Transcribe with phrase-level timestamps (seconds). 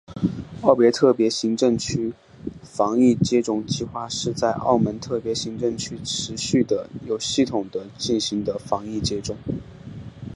[0.61, 2.11] 澳门特别行政区
[2.63, 9.37] 防疫接种计划是在澳门特别行政区持续地有系统地进行的防疫接种。